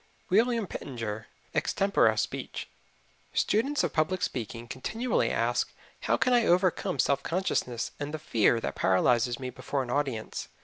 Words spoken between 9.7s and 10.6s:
an audience?"